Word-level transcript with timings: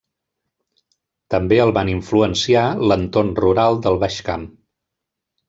També 1.33 1.59
el 1.65 1.73
van 1.79 1.91
influenciar 1.91 2.65
l'entorn 2.85 3.31
rural 3.43 3.79
del 3.85 4.01
Baix 4.07 4.19
Camp. 4.33 4.51